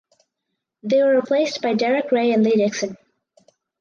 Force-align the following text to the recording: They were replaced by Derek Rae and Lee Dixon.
They 0.81 1.03
were 1.03 1.13
replaced 1.15 1.61
by 1.61 1.75
Derek 1.75 2.11
Rae 2.11 2.31
and 2.31 2.43
Lee 2.43 2.55
Dixon. 2.57 2.97